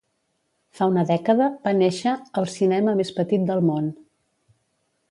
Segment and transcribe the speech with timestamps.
[0.79, 3.95] Fa una dècada va néixer “el cinema més petit del món”.